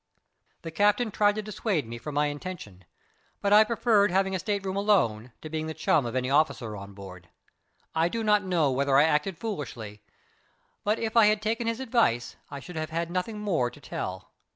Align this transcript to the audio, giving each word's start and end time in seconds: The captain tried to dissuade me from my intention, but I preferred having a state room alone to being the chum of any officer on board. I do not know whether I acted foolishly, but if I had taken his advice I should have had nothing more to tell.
The 0.63 0.71
captain 0.71 1.11
tried 1.11 1.35
to 1.35 1.43
dissuade 1.43 1.85
me 1.85 1.99
from 1.99 2.15
my 2.15 2.25
intention, 2.25 2.85
but 3.39 3.53
I 3.53 3.63
preferred 3.63 4.09
having 4.09 4.33
a 4.33 4.39
state 4.39 4.65
room 4.65 4.75
alone 4.75 5.31
to 5.43 5.47
being 5.51 5.67
the 5.67 5.75
chum 5.75 6.07
of 6.07 6.15
any 6.15 6.27
officer 6.27 6.75
on 6.75 6.95
board. 6.95 7.29
I 7.93 8.09
do 8.09 8.23
not 8.23 8.41
know 8.43 8.71
whether 8.71 8.97
I 8.97 9.03
acted 9.03 9.37
foolishly, 9.37 10.01
but 10.83 10.97
if 10.97 11.15
I 11.15 11.27
had 11.27 11.39
taken 11.39 11.67
his 11.67 11.79
advice 11.79 12.35
I 12.49 12.59
should 12.59 12.77
have 12.77 12.89
had 12.89 13.11
nothing 13.11 13.37
more 13.39 13.69
to 13.69 13.79
tell. 13.79 14.31